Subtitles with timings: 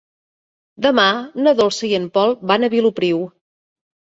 [0.85, 1.05] Demà
[1.47, 3.21] na Dolça i en Pol van a Vilopriu.